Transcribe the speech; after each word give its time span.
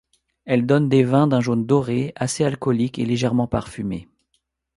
Elle 0.45 0.65
donne 0.65 0.89
des 0.89 1.03
vins 1.03 1.27
d'un 1.27 1.41
jaune 1.41 1.67
doré, 1.67 2.11
assez 2.15 2.43
alcoolique 2.43 2.97
et 2.97 3.05
légèrement 3.05 3.45
parfumé. 3.45 4.07